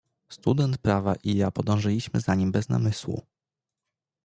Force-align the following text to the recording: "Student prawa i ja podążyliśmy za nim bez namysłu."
"Student 0.29 0.77
prawa 0.77 1.15
i 1.23 1.35
ja 1.37 1.51
podążyliśmy 1.51 2.19
za 2.21 2.35
nim 2.35 2.51
bez 2.51 2.69
namysłu." 2.69 3.21